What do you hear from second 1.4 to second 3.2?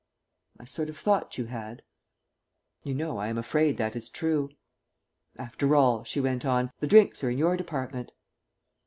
had." You know,